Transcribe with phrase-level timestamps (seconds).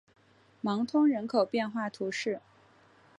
[0.61, 2.41] 芒通人口变化图示